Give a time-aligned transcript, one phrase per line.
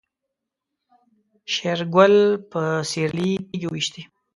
[1.53, 2.15] شېرګل
[2.51, 4.01] په سيرلي تيږې وويشتې.